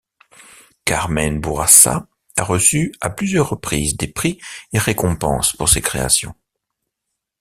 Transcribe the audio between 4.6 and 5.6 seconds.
et récompenses